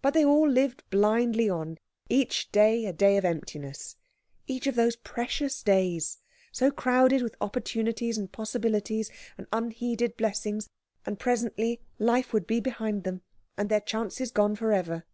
But 0.00 0.14
they 0.14 0.24
all 0.24 0.48
lived 0.48 0.84
blindly 0.88 1.50
on, 1.50 1.76
each 2.08 2.50
day 2.50 2.86
a 2.86 2.94
day 2.94 3.18
of 3.18 3.26
emptiness, 3.26 3.96
each 4.46 4.66
of 4.66 4.74
those 4.74 4.96
precious 4.96 5.62
days, 5.62 6.16
so 6.50 6.70
crowded 6.70 7.20
with 7.20 7.36
opportunities, 7.42 8.16
and 8.16 8.32
possibilities, 8.32 9.10
and 9.36 9.46
unheeded 9.52 10.16
blessings, 10.16 10.70
and 11.04 11.18
presently 11.18 11.82
life 11.98 12.32
would 12.32 12.46
be 12.46 12.58
behind 12.60 13.04
them, 13.04 13.20
and 13.58 13.68
their 13.68 13.82
chances 13.82 14.30
gone 14.30 14.56
for 14.56 14.72
ever. 14.72 15.04